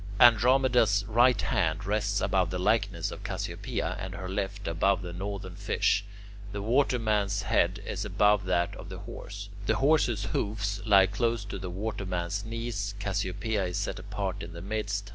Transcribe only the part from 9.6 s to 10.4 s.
The Horse's